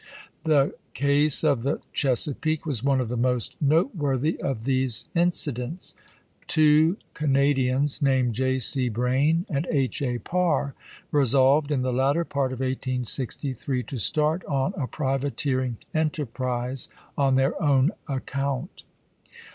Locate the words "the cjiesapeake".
1.61-2.65